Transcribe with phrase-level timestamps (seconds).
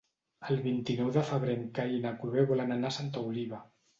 [0.53, 3.63] El vint-i-nou de febrer en Cai i na Cloè volen anar a Santa Oliva.